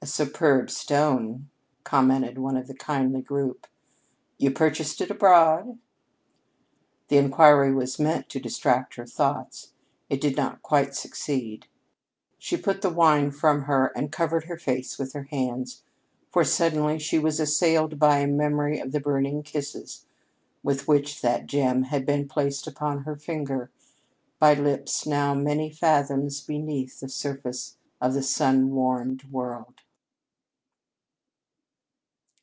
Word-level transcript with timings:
"A 0.00 0.04
superb 0.04 0.68
stone," 0.68 1.48
commented 1.84 2.36
one 2.36 2.56
of 2.56 2.66
the 2.66 2.74
kindly 2.74 3.22
group. 3.22 3.68
"You 4.36 4.50
purchased 4.50 5.00
it 5.00 5.12
abroad?" 5.12 5.78
The 7.06 7.18
inquiry 7.18 7.72
was 7.72 8.00
meant 8.00 8.28
to 8.30 8.40
distract 8.40 8.96
her 8.96 9.06
thoughts. 9.06 9.74
It 10.10 10.20
did 10.20 10.36
not 10.36 10.60
quite 10.60 10.96
succeed. 10.96 11.68
She 12.36 12.56
put 12.56 12.82
the 12.82 12.90
wine 12.90 13.30
from 13.30 13.62
her 13.66 13.92
and 13.94 14.10
covered 14.10 14.46
her 14.46 14.56
face 14.56 14.98
with 14.98 15.12
her 15.12 15.28
hands, 15.30 15.84
for 16.32 16.42
suddenly 16.42 16.98
she 16.98 17.20
was 17.20 17.38
assailed 17.38 18.00
by 18.00 18.18
a 18.18 18.26
memory 18.26 18.80
of 18.80 18.90
the 18.90 18.98
burning 18.98 19.44
kisses 19.44 20.06
with 20.64 20.88
which 20.88 21.22
that 21.22 21.46
gem 21.46 21.84
had 21.84 22.04
been 22.04 22.26
placed 22.26 22.66
upon 22.66 23.04
her 23.04 23.14
finger 23.14 23.70
by 24.40 24.52
lips 24.54 25.06
now 25.06 25.32
many 25.32 25.70
fathoms 25.70 26.40
beneath 26.40 26.98
the 26.98 27.08
surface 27.08 27.76
of 28.00 28.14
the 28.14 28.22
sun 28.24 28.70
warmed 28.72 29.22
world. 29.30 29.74